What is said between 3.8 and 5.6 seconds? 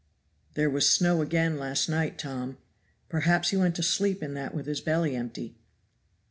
sleep in that with his belly empty."